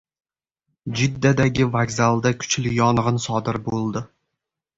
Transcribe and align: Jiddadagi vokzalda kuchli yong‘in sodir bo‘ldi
Jiddadagi 1.01 1.67
vokzalda 1.75 2.31
kuchli 2.41 2.73
yong‘in 2.79 3.21
sodir 3.27 3.61
bo‘ldi 3.71 4.05